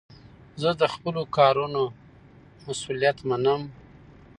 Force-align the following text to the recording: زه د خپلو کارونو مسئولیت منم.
زه 0.61 0.69
د 0.81 0.83
خپلو 0.93 1.21
کارونو 1.37 1.81
مسئولیت 2.67 3.17
منم. 3.29 3.61